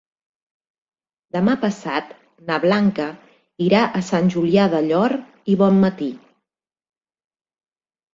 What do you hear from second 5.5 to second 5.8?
i